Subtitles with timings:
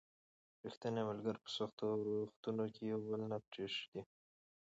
[0.63, 1.85] ریښتیني ملګري په سختو
[2.23, 4.01] وختونو کې یو بل نه پرېږدي